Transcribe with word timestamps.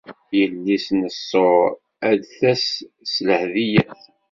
Yelli-s 0.37 0.87
n 0.99 1.01
Ṣur 1.27 1.59
ad 2.09 2.17
d-tas 2.21 2.67
s 3.11 3.13
lehdiyat. 3.27 4.01